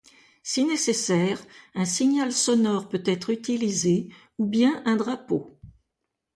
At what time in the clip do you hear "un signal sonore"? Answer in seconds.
1.75-2.89